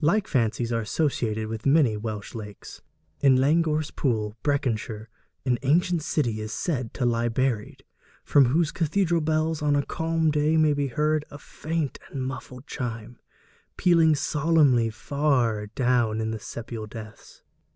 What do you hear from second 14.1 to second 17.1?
solemnly far down in the sepial